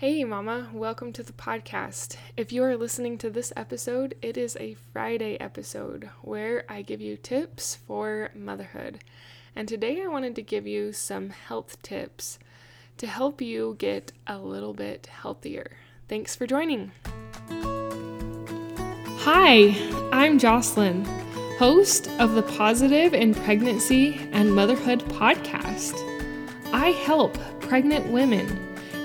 Hey, 0.00 0.24
Mama, 0.24 0.70
welcome 0.72 1.12
to 1.12 1.22
the 1.22 1.34
podcast. 1.34 2.16
If 2.34 2.52
you 2.52 2.64
are 2.64 2.74
listening 2.74 3.18
to 3.18 3.28
this 3.28 3.52
episode, 3.54 4.14
it 4.22 4.38
is 4.38 4.56
a 4.58 4.78
Friday 4.94 5.38
episode 5.38 6.08
where 6.22 6.64
I 6.70 6.80
give 6.80 7.02
you 7.02 7.18
tips 7.18 7.76
for 7.86 8.30
motherhood. 8.34 9.04
And 9.54 9.68
today 9.68 10.00
I 10.02 10.06
wanted 10.06 10.36
to 10.36 10.42
give 10.42 10.66
you 10.66 10.94
some 10.94 11.28
health 11.28 11.82
tips 11.82 12.38
to 12.96 13.06
help 13.06 13.42
you 13.42 13.76
get 13.78 14.10
a 14.26 14.38
little 14.38 14.72
bit 14.72 15.04
healthier. 15.04 15.72
Thanks 16.08 16.34
for 16.34 16.46
joining. 16.46 16.92
Hi, 19.18 19.76
I'm 20.12 20.38
Jocelyn, 20.38 21.04
host 21.58 22.08
of 22.18 22.36
the 22.36 22.42
Positive 22.56 23.12
in 23.12 23.34
Pregnancy 23.34 24.18
and 24.32 24.54
Motherhood 24.54 25.00
podcast. 25.00 25.92
I 26.72 26.92
help 27.04 27.36
pregnant 27.60 28.10
women 28.10 28.69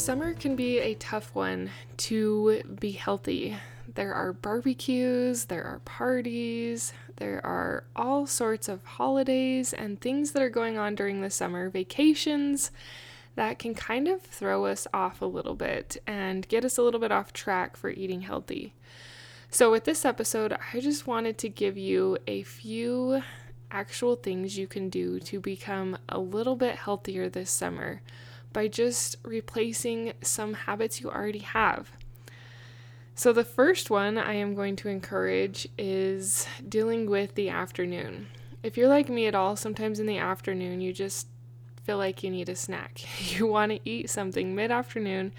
Summer 0.00 0.32
can 0.32 0.56
be 0.56 0.78
a 0.78 0.94
tough 0.94 1.34
one 1.34 1.70
to 1.98 2.62
be 2.80 2.92
healthy. 2.92 3.58
There 3.86 4.14
are 4.14 4.32
barbecues, 4.32 5.44
there 5.44 5.62
are 5.62 5.80
parties, 5.80 6.94
there 7.16 7.44
are 7.44 7.84
all 7.94 8.26
sorts 8.26 8.70
of 8.70 8.82
holidays 8.82 9.74
and 9.74 10.00
things 10.00 10.32
that 10.32 10.42
are 10.42 10.48
going 10.48 10.78
on 10.78 10.94
during 10.94 11.20
the 11.20 11.28
summer, 11.28 11.68
vacations 11.68 12.70
that 13.36 13.58
can 13.58 13.74
kind 13.74 14.08
of 14.08 14.22
throw 14.22 14.64
us 14.64 14.86
off 14.94 15.20
a 15.20 15.26
little 15.26 15.54
bit 15.54 15.98
and 16.06 16.48
get 16.48 16.64
us 16.64 16.78
a 16.78 16.82
little 16.82 16.98
bit 16.98 17.12
off 17.12 17.34
track 17.34 17.76
for 17.76 17.90
eating 17.90 18.22
healthy. 18.22 18.72
So, 19.50 19.70
with 19.70 19.84
this 19.84 20.06
episode, 20.06 20.56
I 20.72 20.80
just 20.80 21.06
wanted 21.06 21.36
to 21.38 21.50
give 21.50 21.76
you 21.76 22.16
a 22.26 22.42
few 22.42 23.22
actual 23.70 24.16
things 24.16 24.56
you 24.56 24.66
can 24.66 24.88
do 24.88 25.20
to 25.20 25.40
become 25.40 25.98
a 26.08 26.18
little 26.18 26.56
bit 26.56 26.76
healthier 26.76 27.28
this 27.28 27.50
summer 27.50 28.00
by 28.52 28.68
just 28.68 29.16
replacing 29.22 30.12
some 30.22 30.54
habits 30.54 31.00
you 31.00 31.10
already 31.10 31.38
have. 31.40 31.90
So, 33.14 33.32
the 33.32 33.44
first 33.44 33.90
one 33.90 34.16
I 34.16 34.32
am 34.34 34.54
going 34.54 34.76
to 34.76 34.88
encourage 34.88 35.68
is 35.76 36.46
dealing 36.66 37.08
with 37.08 37.34
the 37.34 37.50
afternoon. 37.50 38.28
If 38.62 38.76
you're 38.76 38.88
like 38.88 39.08
me 39.08 39.26
at 39.26 39.34
all, 39.34 39.56
sometimes 39.56 40.00
in 40.00 40.06
the 40.06 40.18
afternoon 40.18 40.80
you 40.80 40.92
just 40.92 41.26
feel 41.84 41.98
like 41.98 42.22
you 42.22 42.30
need 42.30 42.48
a 42.48 42.56
snack. 42.56 43.02
You 43.36 43.46
want 43.46 43.72
to 43.72 43.80
eat 43.84 44.08
something 44.10 44.54
mid 44.54 44.70
afternoon. 44.70 45.32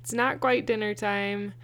It's 0.00 0.12
not 0.12 0.40
quite 0.40 0.66
dinner 0.66 0.94
time, 0.94 1.54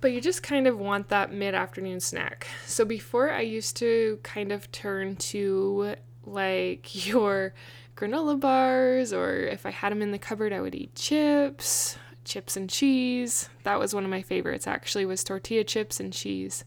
but 0.00 0.12
you 0.12 0.20
just 0.20 0.42
kind 0.42 0.66
of 0.66 0.78
want 0.78 1.08
that 1.08 1.32
mid 1.32 1.54
afternoon 1.54 1.98
snack. 1.98 2.46
So, 2.66 2.84
before 2.84 3.32
I 3.32 3.40
used 3.40 3.76
to 3.78 4.20
kind 4.22 4.52
of 4.52 4.70
turn 4.70 5.16
to 5.16 5.96
like 6.26 7.06
your 7.06 7.54
granola 7.96 8.38
bars, 8.38 9.12
or 9.12 9.36
if 9.36 9.66
I 9.66 9.70
had 9.70 9.92
them 9.92 10.02
in 10.02 10.10
the 10.10 10.18
cupboard, 10.18 10.52
I 10.52 10.60
would 10.60 10.74
eat 10.74 10.94
chips, 10.94 11.96
chips 12.24 12.56
and 12.56 12.68
cheese. 12.68 13.48
That 13.62 13.78
was 13.78 13.94
one 13.94 14.04
of 14.04 14.10
my 14.10 14.22
favorites 14.22 14.66
actually, 14.66 15.06
was 15.06 15.24
tortilla 15.24 15.64
chips 15.64 16.00
and 16.00 16.12
cheese. 16.12 16.64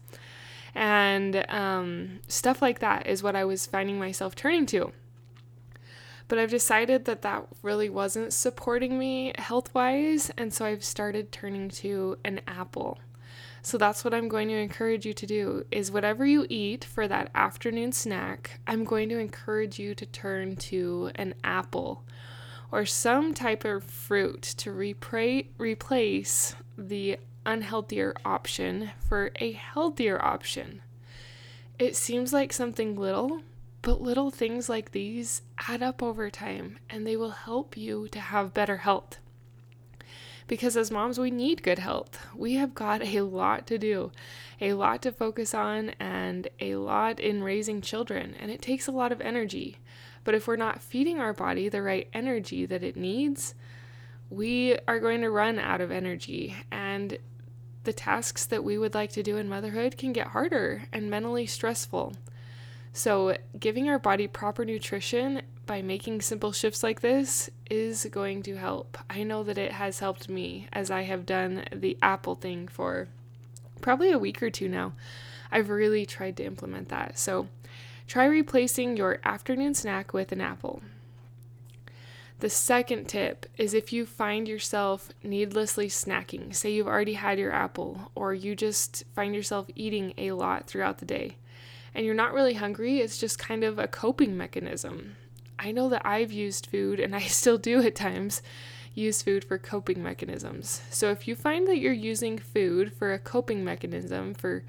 And 0.74 1.44
um, 1.48 2.20
stuff 2.28 2.62
like 2.62 2.78
that 2.80 3.06
is 3.06 3.22
what 3.22 3.36
I 3.36 3.44
was 3.44 3.66
finding 3.66 3.98
myself 3.98 4.34
turning 4.34 4.66
to. 4.66 4.92
But 6.28 6.38
I've 6.38 6.50
decided 6.50 7.06
that 7.06 7.22
that 7.22 7.46
really 7.62 7.88
wasn't 7.88 8.34
supporting 8.34 8.98
me 8.98 9.32
health 9.38 9.74
wise, 9.74 10.30
and 10.36 10.52
so 10.52 10.66
I've 10.66 10.84
started 10.84 11.32
turning 11.32 11.70
to 11.70 12.18
an 12.22 12.42
apple. 12.46 12.98
So 13.62 13.76
that's 13.76 14.04
what 14.04 14.14
I'm 14.14 14.28
going 14.28 14.48
to 14.48 14.54
encourage 14.56 15.04
you 15.04 15.12
to 15.14 15.26
do 15.26 15.64
is 15.70 15.90
whatever 15.90 16.24
you 16.24 16.46
eat 16.48 16.84
for 16.84 17.08
that 17.08 17.30
afternoon 17.34 17.92
snack, 17.92 18.60
I'm 18.66 18.84
going 18.84 19.08
to 19.08 19.18
encourage 19.18 19.78
you 19.78 19.94
to 19.94 20.06
turn 20.06 20.56
to 20.56 21.10
an 21.16 21.34
apple 21.42 22.04
or 22.70 22.84
some 22.86 23.34
type 23.34 23.64
of 23.64 23.84
fruit 23.84 24.42
to 24.42 24.70
repra- 24.70 25.46
replace 25.58 26.54
the 26.76 27.18
unhealthier 27.46 28.12
option 28.24 28.90
for 29.08 29.30
a 29.36 29.52
healthier 29.52 30.22
option. 30.22 30.82
It 31.78 31.96
seems 31.96 32.32
like 32.32 32.52
something 32.52 32.96
little, 32.96 33.42
but 33.82 34.02
little 34.02 34.30
things 34.30 34.68
like 34.68 34.92
these 34.92 35.42
add 35.66 35.82
up 35.82 36.02
over 36.02 36.30
time 36.30 36.78
and 36.90 37.06
they 37.06 37.16
will 37.16 37.30
help 37.30 37.76
you 37.76 38.08
to 38.08 38.20
have 38.20 38.52
better 38.52 38.78
health 38.78 39.18
because 40.48 40.76
as 40.76 40.90
moms, 40.90 41.20
we 41.20 41.30
need 41.30 41.62
good 41.62 41.78
health. 41.78 42.18
We 42.34 42.54
have 42.54 42.74
got 42.74 43.02
a 43.02 43.20
lot 43.20 43.66
to 43.68 43.78
do, 43.78 44.10
a 44.60 44.72
lot 44.72 45.02
to 45.02 45.12
focus 45.12 45.54
on, 45.54 45.90
and 46.00 46.48
a 46.58 46.74
lot 46.76 47.20
in 47.20 47.44
raising 47.44 47.80
children, 47.80 48.34
and 48.40 48.50
it 48.50 48.62
takes 48.62 48.88
a 48.88 48.92
lot 48.92 49.12
of 49.12 49.20
energy. 49.20 49.78
But 50.24 50.34
if 50.34 50.48
we're 50.48 50.56
not 50.56 50.82
feeding 50.82 51.20
our 51.20 51.32
body 51.32 51.68
the 51.68 51.82
right 51.82 52.08
energy 52.12 52.66
that 52.66 52.82
it 52.82 52.96
needs, 52.96 53.54
we 54.30 54.76
are 54.86 54.98
going 54.98 55.20
to 55.20 55.30
run 55.30 55.58
out 55.58 55.80
of 55.80 55.90
energy. 55.90 56.56
And 56.70 57.18
the 57.84 57.92
tasks 57.92 58.44
that 58.46 58.64
we 58.64 58.76
would 58.76 58.94
like 58.94 59.12
to 59.12 59.22
do 59.22 59.36
in 59.36 59.48
motherhood 59.48 59.96
can 59.96 60.12
get 60.12 60.28
harder 60.28 60.84
and 60.92 61.10
mentally 61.10 61.46
stressful. 61.46 62.14
So, 62.92 63.36
giving 63.58 63.88
our 63.88 63.98
body 63.98 64.26
proper 64.26 64.64
nutrition 64.64 65.42
by 65.68 65.82
making 65.82 66.22
simple 66.22 66.50
shifts 66.50 66.82
like 66.82 67.02
this 67.02 67.50
is 67.70 68.06
going 68.10 68.42
to 68.42 68.56
help. 68.56 68.96
I 69.08 69.22
know 69.22 69.44
that 69.44 69.58
it 69.58 69.72
has 69.72 70.00
helped 70.00 70.28
me 70.28 70.66
as 70.72 70.90
I 70.90 71.02
have 71.02 71.26
done 71.26 71.64
the 71.70 71.98
apple 72.02 72.34
thing 72.34 72.66
for 72.66 73.06
probably 73.82 74.10
a 74.10 74.18
week 74.18 74.42
or 74.42 74.50
two 74.50 74.68
now. 74.68 74.94
I've 75.52 75.68
really 75.68 76.06
tried 76.06 76.38
to 76.38 76.44
implement 76.44 76.88
that. 76.88 77.18
So, 77.18 77.48
try 78.06 78.24
replacing 78.24 78.96
your 78.96 79.20
afternoon 79.24 79.74
snack 79.74 80.14
with 80.14 80.32
an 80.32 80.40
apple. 80.40 80.82
The 82.40 82.48
second 82.48 83.06
tip 83.06 83.44
is 83.58 83.74
if 83.74 83.92
you 83.92 84.06
find 84.06 84.48
yourself 84.48 85.10
needlessly 85.22 85.88
snacking, 85.88 86.54
say 86.54 86.72
you've 86.72 86.88
already 86.88 87.14
had 87.14 87.38
your 87.38 87.52
apple, 87.52 88.10
or 88.14 88.32
you 88.32 88.56
just 88.56 89.04
find 89.14 89.34
yourself 89.34 89.66
eating 89.74 90.14
a 90.16 90.32
lot 90.32 90.66
throughout 90.66 90.98
the 90.98 91.04
day, 91.04 91.36
and 91.94 92.06
you're 92.06 92.14
not 92.14 92.32
really 92.32 92.54
hungry, 92.54 93.00
it's 93.00 93.18
just 93.18 93.38
kind 93.38 93.64
of 93.64 93.78
a 93.78 93.88
coping 93.88 94.36
mechanism. 94.36 95.16
I 95.58 95.72
know 95.72 95.88
that 95.88 96.06
I've 96.06 96.32
used 96.32 96.66
food, 96.66 97.00
and 97.00 97.14
I 97.14 97.20
still 97.26 97.58
do 97.58 97.82
at 97.82 97.94
times, 97.94 98.42
use 98.94 99.22
food 99.22 99.44
for 99.44 99.58
coping 99.58 100.02
mechanisms. 100.02 100.82
So 100.90 101.10
if 101.10 101.28
you 101.28 101.34
find 101.34 101.66
that 101.68 101.78
you're 101.78 101.92
using 101.92 102.38
food 102.38 102.92
for 102.92 103.12
a 103.12 103.18
coping 103.18 103.64
mechanism 103.64 104.34
for 104.34 104.64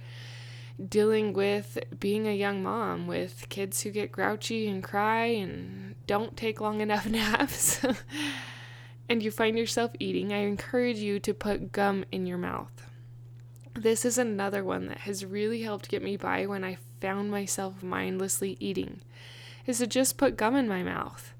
dealing 0.87 1.33
with 1.33 1.77
being 1.99 2.25
a 2.27 2.35
young 2.35 2.63
mom 2.63 3.05
with 3.05 3.49
kids 3.49 3.81
who 3.81 3.91
get 3.91 4.13
grouchy 4.13 4.69
and 4.69 4.81
cry 4.81 5.25
and 5.25 5.95
don't 6.07 6.37
take 6.37 6.61
long 6.61 6.79
enough 6.81 7.07
naps, 7.07 7.81
and 9.09 9.23
you 9.23 9.31
find 9.31 9.57
yourself 9.57 9.91
eating, 9.99 10.31
I 10.31 10.37
encourage 10.37 10.97
you 10.97 11.19
to 11.19 11.33
put 11.33 11.71
gum 11.71 12.05
in 12.11 12.25
your 12.25 12.37
mouth. 12.37 12.71
This 13.73 14.05
is 14.05 14.17
another 14.17 14.63
one 14.63 14.87
that 14.87 14.99
has 14.99 15.25
really 15.25 15.61
helped 15.61 15.89
get 15.89 16.03
me 16.03 16.17
by 16.17 16.45
when 16.45 16.63
I 16.63 16.77
found 16.99 17.31
myself 17.31 17.81
mindlessly 17.81 18.57
eating 18.59 19.01
is 19.69 19.79
to 19.79 19.87
just 19.87 20.17
put 20.17 20.37
gum 20.37 20.55
in 20.55 20.67
my 20.67 20.83
mouth. 20.83 21.33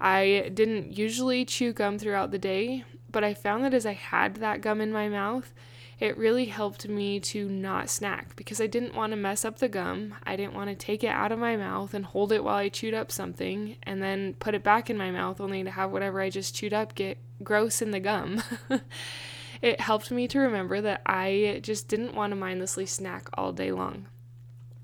I 0.00 0.50
didn't 0.54 0.96
usually 0.96 1.44
chew 1.44 1.72
gum 1.72 1.98
throughout 1.98 2.30
the 2.30 2.38
day, 2.38 2.84
but 3.10 3.24
I 3.24 3.34
found 3.34 3.64
that 3.64 3.74
as 3.74 3.84
I 3.84 3.92
had 3.92 4.36
that 4.36 4.60
gum 4.60 4.80
in 4.80 4.92
my 4.92 5.08
mouth, 5.08 5.52
it 6.00 6.16
really 6.16 6.46
helped 6.46 6.88
me 6.88 7.20
to 7.20 7.46
not 7.48 7.90
snack 7.90 8.34
because 8.34 8.58
I 8.58 8.66
didn't 8.66 8.94
want 8.94 9.12
to 9.12 9.16
mess 9.16 9.44
up 9.44 9.58
the 9.58 9.68
gum. 9.68 10.14
I 10.24 10.34
didn't 10.34 10.54
want 10.54 10.70
to 10.70 10.74
take 10.74 11.04
it 11.04 11.08
out 11.08 11.30
of 11.30 11.38
my 11.38 11.58
mouth 11.58 11.92
and 11.92 12.06
hold 12.06 12.32
it 12.32 12.42
while 12.42 12.56
I 12.56 12.70
chewed 12.70 12.94
up 12.94 13.12
something 13.12 13.76
and 13.82 14.02
then 14.02 14.34
put 14.40 14.54
it 14.54 14.62
back 14.62 14.88
in 14.88 14.96
my 14.96 15.10
mouth 15.10 15.42
only 15.42 15.62
to 15.62 15.70
have 15.70 15.90
whatever 15.90 16.22
I 16.22 16.30
just 16.30 16.54
chewed 16.54 16.72
up 16.72 16.94
get 16.94 17.18
gross 17.42 17.82
in 17.82 17.90
the 17.90 18.00
gum. 18.00 18.42
it 19.62 19.80
helped 19.80 20.10
me 20.10 20.26
to 20.28 20.38
remember 20.38 20.80
that 20.80 21.02
I 21.04 21.60
just 21.62 21.86
didn't 21.86 22.14
want 22.14 22.30
to 22.30 22.36
mindlessly 22.36 22.86
snack 22.86 23.28
all 23.34 23.52
day 23.52 23.70
long. 23.70 24.06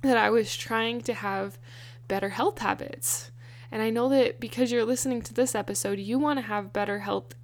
That 0.03 0.19
I 0.19 0.29
was 0.29 0.55
trying 0.55 1.01
to 1.03 1.15
have 1.15 1.59
better 2.09 2.31
health 2.31 2.59
habits. 2.59 3.31
And 3.71 3.83
I 3.83 3.91
know 3.91 4.09
that 4.11 4.41
because 4.41 4.71
you're 4.71 4.85
listening 4.85 5.23
to 5.23 5.35
this 5.35 5.55
episode, 5.55 5.99
you 5.99 6.19
want 6.19 6.39
to 6.39 6.47
have 6.47 6.73
better 6.73 7.01
health 7.01 7.35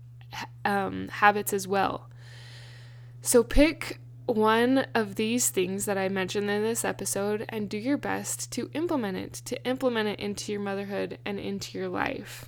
um, 0.64 1.09
habits 1.09 1.53
as 1.53 1.67
well. 1.67 2.09
So 3.20 3.43
pick 3.43 4.00
one 4.26 4.87
of 4.94 5.17
these 5.17 5.50
things 5.50 5.85
that 5.85 5.99
I 5.99 6.09
mentioned 6.09 6.49
in 6.49 6.62
this 6.62 6.85
episode 6.85 7.44
and 7.49 7.69
do 7.69 7.76
your 7.76 7.99
best 7.99 8.50
to 8.53 8.70
implement 8.73 9.17
it, 9.17 9.32
to 9.47 9.62
implement 9.64 10.09
it 10.09 10.20
into 10.20 10.53
your 10.53 10.61
motherhood 10.61 11.19
and 11.25 11.38
into 11.38 11.79
your 11.79 11.88
life. 11.88 12.47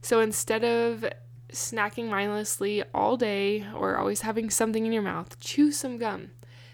So 0.00 0.20
instead 0.20 0.64
of 0.64 1.04
snacking 1.52 2.08
mindlessly 2.08 2.82
all 2.94 3.16
day 3.16 3.66
or 3.74 3.96
always 3.96 4.22
having 4.22 4.48
something 4.48 4.86
in 4.86 4.92
your 4.92 5.02
mouth, 5.02 5.38
chew 5.38 5.70
some 5.70 5.98
gum 5.98 6.30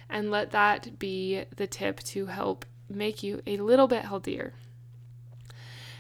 and 0.08 0.30
let 0.30 0.50
that 0.52 0.98
be 0.98 1.44
the 1.56 1.66
tip 1.66 2.00
to 2.00 2.26
help 2.26 2.64
make 2.88 3.22
you 3.22 3.42
a 3.46 3.56
little 3.58 3.86
bit 3.86 4.04
healthier. 4.04 4.54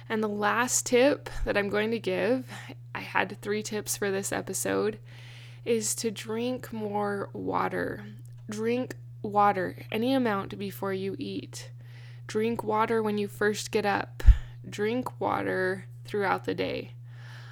And 0.08 0.22
the 0.22 0.28
last 0.28 0.86
tip 0.86 1.28
that 1.44 1.56
I'm 1.56 1.68
going 1.68 1.90
to 1.90 1.98
give, 1.98 2.50
I 2.94 3.00
had 3.00 3.40
three 3.40 3.62
tips 3.62 3.96
for 3.96 4.10
this 4.10 4.32
episode, 4.32 4.98
is 5.64 5.94
to 5.96 6.10
drink 6.10 6.72
more 6.72 7.28
water. 7.32 8.06
Drink 8.48 8.96
water, 9.22 9.76
any 9.92 10.14
amount 10.14 10.58
before 10.58 10.94
you 10.94 11.14
eat. 11.18 11.70
Drink 12.26 12.64
water 12.64 13.02
when 13.02 13.18
you 13.18 13.28
first 13.28 13.70
get 13.70 13.84
up. 13.84 14.22
Drink 14.68 15.20
water 15.20 15.86
throughout 16.04 16.44
the 16.44 16.54
day. 16.54 16.92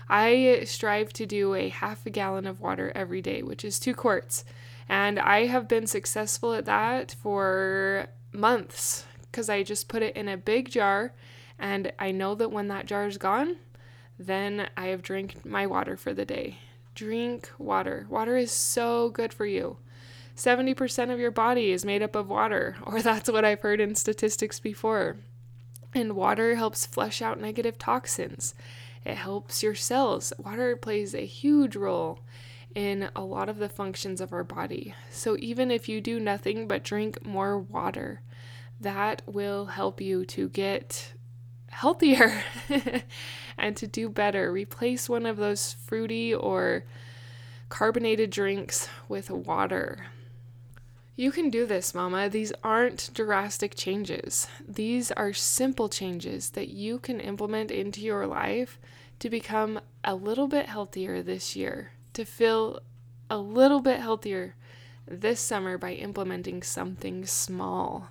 I 0.09 0.63
strive 0.65 1.13
to 1.15 1.27
do 1.27 1.55
a 1.55 1.69
half 1.69 2.07
a 2.07 2.11
gallon 2.11 2.47
of 2.47 2.61
water 2.61 2.93
every 2.95 3.21
day, 3.21 3.43
which 3.43 3.65
is 3.65 3.79
two 3.79 3.95
quarts. 3.95 4.45
And 4.89 5.19
I 5.19 5.47
have 5.47 5.67
been 5.69 5.87
successful 5.87 6.55
at 6.55 6.65
that 6.67 7.17
for 7.21 8.07
months 8.33 9.05
because 9.37 9.51
I 9.51 9.63
just 9.63 9.89
put 9.89 10.03
it 10.03 10.17
in 10.17 10.29
a 10.29 10.39
big 10.39 10.71
jar 10.71 11.13
and 11.59 11.93
I 11.99 12.11
know 12.11 12.35
that 12.37 12.51
when 12.51 12.69
that 12.69 12.87
jar 12.87 13.07
is 13.07 13.19
gone, 13.19 13.59
then 14.19 14.71
I 14.79 14.87
have 14.87 15.03
drank 15.03 15.45
my 15.45 15.67
water 15.67 15.95
for 15.99 16.15
the 16.15 16.25
day. 16.25 16.57
Drink 16.95 17.51
water. 17.59 18.07
Water 18.09 18.39
is 18.39 18.51
so 18.51 19.11
good 19.11 19.35
for 19.35 19.45
you. 19.45 19.77
70% 20.39 21.13
of 21.13 21.19
your 21.21 21.31
body 21.31 21.71
is 21.71 21.85
made 21.85 22.03
up 22.03 22.17
of 22.17 22.31
water, 22.31 22.79
or 22.83 23.03
that's 23.03 23.31
what 23.31 23.45
I've 23.45 23.61
heard 23.61 23.79
in 23.79 23.95
statistics 23.95 24.59
before. 24.59 25.19
And 25.93 26.17
water 26.17 26.55
helps 26.55 26.87
flush 26.87 27.21
out 27.21 27.39
negative 27.39 27.77
toxins. 27.77 28.55
It 29.05 29.17
helps 29.17 29.63
your 29.63 29.75
cells. 29.75 30.33
Water 30.39 30.77
plays 30.77 31.15
a 31.15 31.27
huge 31.27 31.77
role 31.77 32.21
in 32.75 33.11
a 33.15 33.21
lot 33.21 33.51
of 33.51 33.59
the 33.59 33.69
functions 33.69 34.23
of 34.23 34.33
our 34.33 34.45
body. 34.45 34.95
So 35.11 35.37
even 35.41 35.71
if 35.71 35.91
you 35.91 36.01
do 36.01 36.19
nothing 36.19 36.67
but 36.67 36.83
drink 36.83 37.23
more 37.23 37.59
water, 37.59 38.23
that 38.81 39.23
will 39.27 39.67
help 39.67 40.01
you 40.01 40.25
to 40.27 40.49
get 40.49 41.13
healthier 41.69 42.43
and 43.59 43.77
to 43.77 43.87
do 43.87 44.09
better. 44.09 44.53
Replace 44.53 45.09
one 45.09 45.27
of 45.27 45.37
those 45.37 45.73
fruity 45.73 46.35
or 46.35 46.85
carbonated 47.69 48.31
drinks 48.31 48.89
with 49.09 49.31
water. 49.31 50.07
You 51.17 51.33
can 51.33 51.49
do 51.49 51.65
this, 51.65 51.95
Mama. 51.95 52.29
These 52.29 52.53
aren't 52.63 53.11
drastic 53.15 53.75
changes. 53.75 54.49
These 54.69 55.11
are 55.13 55.33
simple 55.33 55.89
changes 55.89 56.51
that 56.51 56.69
you 56.69 56.99
can 56.99 57.21
implement 57.21 57.71
into 57.71 58.03
your 58.03 58.27
life 58.27 58.79
to 59.21 59.31
become 59.31 59.81
a 60.05 60.15
little 60.15 60.47
bit 60.47 60.67
healthier 60.67 61.23
this 61.23 61.57
year 61.57 61.93
to 62.13 62.25
feel 62.25 62.81
a 63.29 63.39
little 63.39 63.81
bit 63.81 64.01
healthier 64.01 64.55
this 65.07 65.41
summer 65.41 65.77
by 65.77 65.93
implementing 65.93 66.63
something 66.63 67.27
small. 67.27 68.09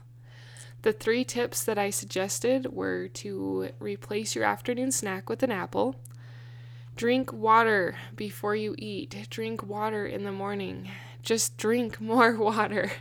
The 0.86 0.94
three 0.94 1.24
tips 1.24 1.64
that 1.64 1.80
I 1.80 1.90
suggested 1.90 2.72
were 2.72 3.08
to 3.08 3.70
replace 3.80 4.36
your 4.36 4.44
afternoon 4.44 4.92
snack 4.92 5.30
with 5.30 5.42
an 5.42 5.50
apple, 5.50 5.96
drink 6.96 7.34
water 7.34 7.96
before 8.16 8.56
you 8.56 8.76
eat, 8.78 9.26
drink 9.32 9.64
water 9.64 10.06
in 10.06 10.26
the 10.26 10.32
morning, 10.32 10.92
just 11.24 11.58
drink 11.58 12.00
more 12.12 12.38
water. 12.38 12.92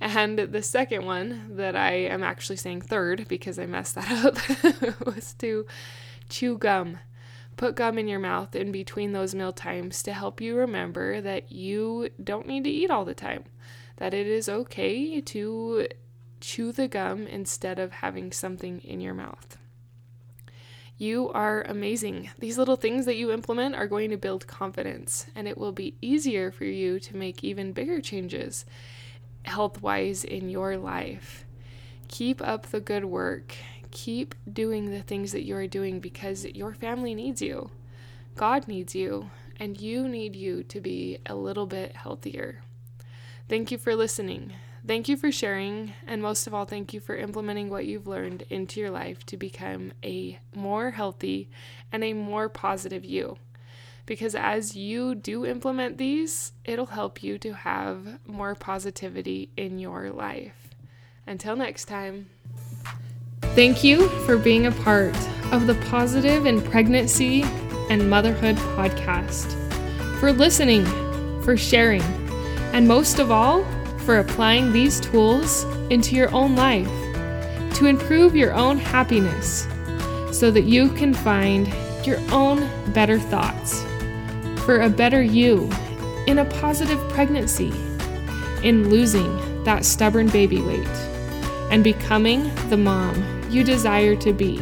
And 0.00 0.38
the 0.38 0.62
second 0.62 1.04
one 1.04 1.56
that 1.56 1.76
I 1.76 1.92
am 1.92 2.22
actually 2.22 2.56
saying 2.56 2.80
third 2.80 3.28
because 3.28 3.58
I 3.58 3.66
messed 3.66 3.96
that 3.96 4.10
up 4.24 5.04
was 5.04 5.34
to 5.40 5.66
chew 6.30 6.56
gum. 6.56 7.00
Put 7.58 7.74
gum 7.74 7.98
in 7.98 8.08
your 8.08 8.18
mouth 8.18 8.56
in 8.56 8.72
between 8.72 9.12
those 9.12 9.34
meal 9.34 9.52
times 9.52 10.02
to 10.04 10.14
help 10.14 10.40
you 10.40 10.56
remember 10.56 11.20
that 11.20 11.52
you 11.52 12.08
don't 12.24 12.46
need 12.46 12.64
to 12.64 12.70
eat 12.70 12.90
all 12.90 13.04
the 13.04 13.12
time, 13.12 13.44
that 13.98 14.14
it 14.14 14.26
is 14.26 14.48
okay 14.48 15.20
to 15.20 15.86
chew 16.40 16.72
the 16.72 16.88
gum 16.88 17.26
instead 17.26 17.78
of 17.78 17.92
having 17.92 18.32
something 18.32 18.80
in 18.80 19.00
your 19.00 19.14
mouth. 19.14 19.56
You 20.96 21.30
are 21.30 21.62
amazing. 21.62 22.30
These 22.38 22.58
little 22.58 22.76
things 22.76 23.06
that 23.06 23.16
you 23.16 23.32
implement 23.32 23.74
are 23.74 23.86
going 23.86 24.10
to 24.10 24.16
build 24.16 24.46
confidence, 24.46 25.26
and 25.34 25.48
it 25.48 25.56
will 25.56 25.72
be 25.72 25.96
easier 26.02 26.50
for 26.50 26.64
you 26.64 27.00
to 27.00 27.16
make 27.16 27.42
even 27.42 27.72
bigger 27.72 28.00
changes 28.00 28.64
health 29.44 29.80
wise 29.80 30.22
in 30.22 30.50
your 30.50 30.76
life. 30.76 31.46
Keep 32.08 32.42
up 32.46 32.66
the 32.66 32.80
good 32.80 33.06
work 33.06 33.56
keep 33.90 34.34
doing 34.50 34.90
the 34.90 35.02
things 35.02 35.32
that 35.32 35.44
you 35.44 35.56
are 35.56 35.66
doing 35.66 36.00
because 36.00 36.44
your 36.44 36.74
family 36.74 37.14
needs 37.14 37.42
you. 37.42 37.70
God 38.36 38.68
needs 38.68 38.94
you, 38.94 39.30
and 39.58 39.80
you 39.80 40.08
need 40.08 40.36
you 40.36 40.62
to 40.64 40.80
be 40.80 41.18
a 41.26 41.34
little 41.34 41.66
bit 41.66 41.96
healthier. 41.96 42.62
Thank 43.48 43.70
you 43.70 43.78
for 43.78 43.94
listening. 43.94 44.52
Thank 44.86 45.08
you 45.08 45.16
for 45.16 45.30
sharing, 45.30 45.92
and 46.06 46.22
most 46.22 46.46
of 46.46 46.54
all, 46.54 46.64
thank 46.64 46.94
you 46.94 47.00
for 47.00 47.14
implementing 47.14 47.68
what 47.68 47.84
you've 47.84 48.06
learned 48.06 48.44
into 48.48 48.80
your 48.80 48.90
life 48.90 49.24
to 49.26 49.36
become 49.36 49.92
a 50.02 50.38
more 50.54 50.90
healthy 50.92 51.50
and 51.92 52.02
a 52.02 52.14
more 52.14 52.48
positive 52.48 53.04
you. 53.04 53.36
Because 54.06 54.34
as 54.34 54.74
you 54.74 55.14
do 55.14 55.44
implement 55.44 55.98
these, 55.98 56.52
it'll 56.64 56.86
help 56.86 57.22
you 57.22 57.38
to 57.38 57.52
have 57.52 58.18
more 58.26 58.54
positivity 58.54 59.50
in 59.56 59.78
your 59.78 60.10
life. 60.10 60.70
Until 61.26 61.54
next 61.56 61.84
time. 61.84 62.30
Thank 63.54 63.84
you 63.84 64.08
for 64.24 64.38
being 64.38 64.66
a 64.66 64.72
part 64.72 65.14
of 65.52 65.66
the 65.66 65.74
Positive 65.90 66.46
in 66.46 66.62
Pregnancy 66.62 67.42
and 67.90 68.08
Motherhood 68.08 68.56
podcast, 68.56 69.52
for 70.18 70.32
listening, 70.32 70.84
for 71.42 71.56
sharing, 71.56 72.02
and 72.72 72.88
most 72.88 73.18
of 73.18 73.30
all, 73.30 73.64
for 74.10 74.18
applying 74.18 74.72
these 74.72 74.98
tools 74.98 75.62
into 75.88 76.16
your 76.16 76.34
own 76.34 76.56
life 76.56 76.90
to 77.72 77.86
improve 77.86 78.34
your 78.34 78.52
own 78.52 78.76
happiness 78.76 79.68
so 80.36 80.50
that 80.50 80.64
you 80.64 80.88
can 80.94 81.14
find 81.14 81.72
your 82.04 82.18
own 82.32 82.68
better 82.92 83.20
thoughts 83.20 83.84
for 84.64 84.80
a 84.80 84.90
better 84.90 85.22
you 85.22 85.70
in 86.26 86.40
a 86.40 86.44
positive 86.44 86.98
pregnancy, 87.10 87.72
in 88.64 88.90
losing 88.90 89.62
that 89.62 89.84
stubborn 89.84 90.26
baby 90.26 90.60
weight, 90.60 90.88
and 91.70 91.84
becoming 91.84 92.52
the 92.68 92.76
mom 92.76 93.14
you 93.48 93.62
desire 93.62 94.16
to 94.16 94.32
be 94.32 94.56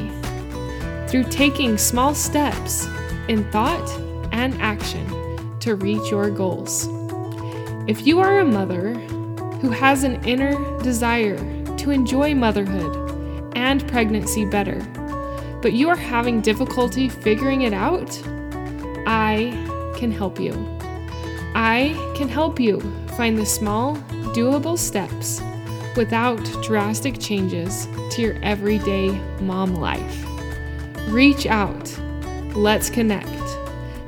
through 1.09 1.25
taking 1.31 1.79
small 1.79 2.15
steps 2.15 2.87
in 3.29 3.51
thought 3.51 3.99
and 4.31 4.61
action 4.61 5.07
to 5.61 5.75
reach 5.75 6.11
your 6.11 6.29
goals. 6.29 6.87
If 7.89 8.07
you 8.07 8.21
are 8.21 8.41
a 8.41 8.45
mother 8.45 9.03
who 9.61 9.71
has 9.71 10.05
an 10.05 10.23
inner 10.25 10.57
desire 10.83 11.37
to 11.77 11.91
enjoy 11.91 12.35
motherhood 12.35 13.53
and 13.57 13.87
pregnancy 13.89 14.45
better, 14.45 14.81
but 15.63 15.73
you 15.73 15.89
are 15.89 15.97
having 15.97 16.41
difficulty 16.41 17.09
figuring 17.09 17.63
it 17.63 17.73
out, 17.73 18.11
I 19.07 19.51
can 19.97 20.13
help 20.13 20.39
you. 20.39 20.53
I 21.55 21.95
can 22.15 22.29
help 22.29 22.61
you 22.61 22.81
find 23.17 23.37
the 23.37 23.47
small, 23.47 23.97
doable 24.35 24.79
steps 24.79 25.43
without 25.97 26.39
drastic 26.63 27.19
changes 27.19 27.89
to 28.13 28.23
your 28.23 28.37
everyday 28.43 29.11
mom 29.41 29.75
life. 29.75 30.25
Reach 31.09 31.47
out, 31.47 31.99
let's 32.55 32.91
connect, 32.91 33.29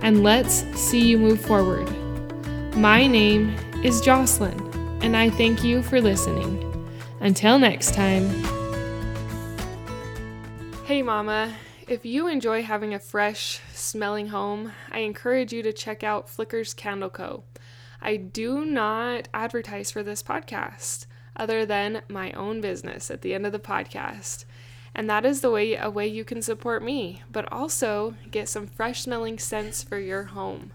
and 0.03 0.23
let's 0.23 0.65
see 0.79 1.01
you 1.01 1.19
move 1.19 1.41
forward. 1.41 1.89
My 2.77 3.07
name 3.07 3.57
is 3.83 4.01
Jocelyn, 4.01 4.70
and 5.03 5.17
I 5.17 5.31
thank 5.31 5.65
you 5.65 5.83
for 5.83 6.01
listening. 6.01 6.67
Until 7.21 7.59
next 7.59 7.95
time. 7.95 8.29
Hey, 10.85 11.03
Mama. 11.03 11.55
If 11.87 12.05
you 12.07 12.29
enjoy 12.29 12.63
having 12.63 12.95
a 12.95 12.99
fresh 12.99 13.61
smelling 13.75 14.29
home, 14.29 14.73
I 14.91 15.01
encourage 15.01 15.53
you 15.53 15.63
to 15.63 15.73
check 15.73 16.05
out 16.05 16.29
Flicker's 16.29 16.73
Candle 16.73 17.11
Co. 17.11 17.45
I 18.01 18.17
do 18.17 18.65
not 18.65 19.29
advertise 19.35 19.91
for 19.91 20.03
this 20.03 20.23
podcast 20.23 21.07
other 21.37 21.67
than 21.67 22.03
my 22.09 22.33
own 22.33 22.61
business 22.61 23.11
at 23.11 23.23
the 23.23 23.35
end 23.35 23.47
of 23.47 23.53
the 23.53 23.59
podcast. 23.59 24.45
And 24.95 25.09
that 25.09 25.25
is 25.25 25.41
the 25.41 25.51
way 25.51 25.77
a 25.77 25.91
way 25.91 26.07
you 26.07 26.25
can 26.25 26.43
support 26.43 26.83
me, 26.83 27.23
but 27.31 27.51
also 27.53 28.15
get 28.31 28.49
some 28.49 28.67
fresh 28.67 29.03
smelling 29.03 29.39
scents 29.39 29.83
for 29.83 29.99
your 29.99 30.25
home. 30.25 30.73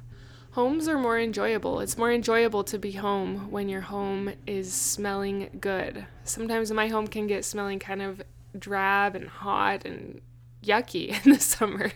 Homes 0.56 0.88
are 0.88 0.98
more 0.98 1.20
enjoyable. 1.20 1.82
It's 1.82 1.98
more 1.98 2.14
enjoyable 2.14 2.64
to 2.64 2.80
be 2.80 2.94
home 2.94 3.52
when 3.52 3.68
your 3.68 3.82
home 3.82 4.32
is 4.48 4.72
smelling 4.72 5.50
good. 5.60 6.08
Sometimes 6.24 6.72
my 6.72 6.88
home 6.88 7.08
can 7.08 7.28
get 7.28 7.44
smelling 7.44 7.78
kind 7.78 8.02
of 8.02 8.22
drab 8.58 9.18
and 9.18 9.28
hot 9.28 9.84
and 9.84 10.22
yucky 10.64 11.10
in 11.26 11.34
the 11.34 11.42
summer. 11.42 11.92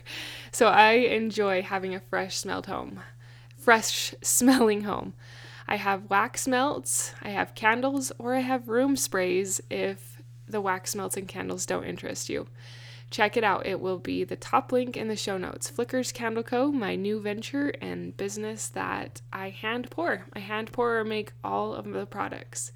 So 0.52 0.68
I 0.68 0.92
enjoy 0.92 1.62
having 1.62 1.96
a 1.96 2.02
fresh 2.02 2.36
smelled 2.36 2.66
home, 2.66 3.00
fresh 3.56 4.14
smelling 4.22 4.82
home. 4.82 5.14
I 5.66 5.78
have 5.78 6.10
wax 6.10 6.46
melts, 6.46 7.14
I 7.22 7.30
have 7.30 7.56
candles, 7.56 8.12
or 8.20 8.36
I 8.36 8.42
have 8.42 8.68
room 8.68 8.98
sprays 8.98 9.62
if 9.70 10.22
the 10.50 10.60
wax 10.60 10.96
melts 10.96 11.16
and 11.16 11.30
candles 11.30 11.66
don't 11.66 11.86
interest 11.86 12.28
you. 12.28 12.46
Check 13.10 13.36
it 13.36 13.44
out. 13.44 13.66
It 13.66 13.80
will 13.80 13.98
be 13.98 14.24
the 14.24 14.36
top 14.36 14.72
link 14.72 14.96
in 14.96 15.08
the 15.08 15.16
show 15.16 15.38
notes. 15.38 15.70
Flickers 15.70 16.12
Candle 16.12 16.44
Co., 16.44 16.72
my 16.72 16.96
new 16.96 17.20
venture 17.20 17.70
and 17.82 18.16
business 18.16 18.68
that 18.70 19.22
I 19.34 19.50
hand 19.50 19.90
pour. 19.90 20.26
I 20.34 20.40
hand 20.40 20.72
pour 20.72 21.00
or 21.00 21.04
make 21.04 21.34
all 21.44 21.74
of 21.74 21.86
the 21.86 22.06
products. 22.06 22.72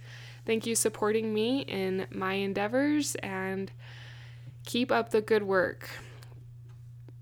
Thank 0.46 0.66
you 0.66 0.76
supporting 0.76 1.34
me 1.34 1.62
in 1.62 2.08
my 2.12 2.34
endeavors 2.34 3.16
and 3.16 3.72
keep 4.66 4.92
up 4.92 5.12
the 5.12 5.22
good 5.22 5.44
work. 5.44 5.90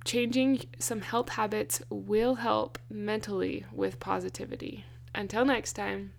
Changing 0.04 0.62
some 0.80 1.02
health 1.02 1.30
habits 1.30 1.82
will 1.90 2.36
help 2.36 2.80
mentally 2.90 3.66
with 3.72 4.00
positivity. 4.00 4.86
Until 5.14 5.46
next 5.46 5.74
time. 5.74 6.14